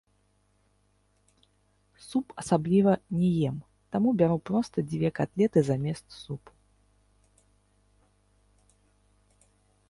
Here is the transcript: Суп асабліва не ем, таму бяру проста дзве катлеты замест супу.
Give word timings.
Суп 2.05 2.25
асабліва 2.43 2.91
не 3.19 3.29
ем, 3.51 3.57
таму 3.97 4.09
бяру 4.21 4.37
проста 4.51 4.77
дзве 4.89 5.09
катлеты 5.21 5.59
замест 5.69 6.19
супу. 6.23 6.57